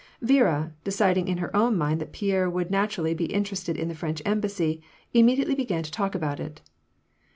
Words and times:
Viera, 0.19 0.71
deciding 0.83 1.27
in 1.27 1.37
her 1.37 1.55
own 1.55 1.77
mind 1.77 2.01
that 2.01 2.11
Pierre 2.11 2.49
would 2.49 2.69
natu 2.71 2.97
rally 2.97 3.13
be 3.13 3.25
interested 3.25 3.77
in 3.77 3.87
the 3.87 3.93
French 3.93 4.19
embassy, 4.25 4.81
immediately 5.13 5.53
began 5.53 5.83
to 5.83 5.91
talk 5.91 6.15
about 6.15 6.39
it. 6.39 6.59